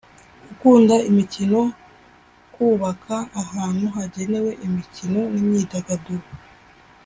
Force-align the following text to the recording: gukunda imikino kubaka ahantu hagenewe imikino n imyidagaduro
gukunda 0.47 0.95
imikino 1.09 1.59
kubaka 2.53 3.15
ahantu 3.41 3.85
hagenewe 3.95 4.51
imikino 4.65 5.21
n 5.33 5.35
imyidagaduro 5.41 6.25